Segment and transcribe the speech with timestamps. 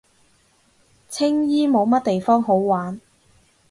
[1.09, 2.99] 青衣冇乜地方好玩